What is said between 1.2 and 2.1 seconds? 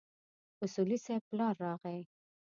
پلار راغی.